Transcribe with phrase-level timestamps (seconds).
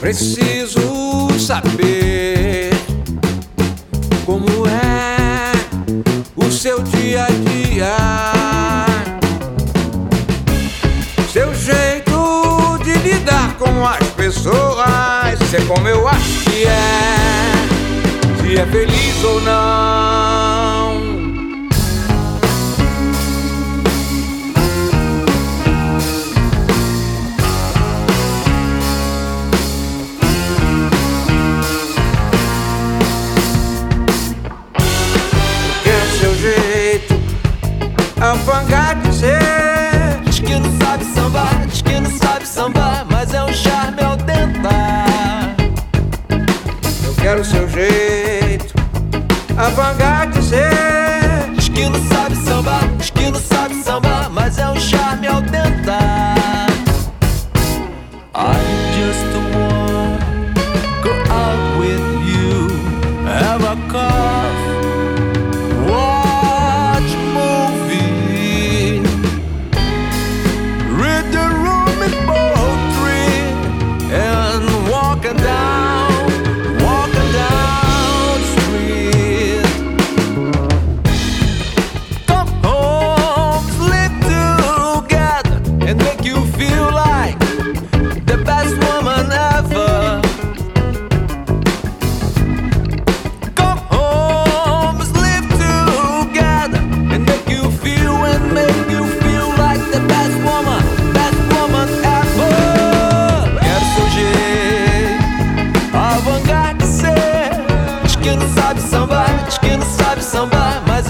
[0.00, 2.70] Preciso saber
[4.24, 5.52] como é
[6.34, 7.96] o seu dia a dia,
[11.30, 17.52] seu jeito de lidar com as pessoas, é como eu acho que é,
[18.40, 20.49] se é feliz ou não.
[38.50, 40.20] Apagar dizer.
[40.24, 44.16] Diz que não sabe sambar, diz que não sabe sambar, mas é um charme ao
[44.16, 45.56] tentar.
[47.04, 48.74] eu quero seu jeito.
[49.56, 50.70] Apagar dizer.
[51.54, 53.69] Diz que não sabe sambar, diz que não sabe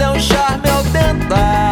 [0.00, 1.69] é um charme ao tentar.